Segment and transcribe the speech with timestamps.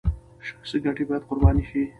[0.47, 1.81] شخصي ګټې باید قربان شي.